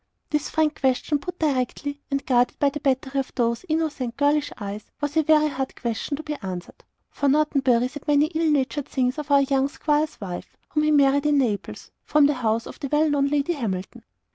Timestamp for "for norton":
7.11-7.61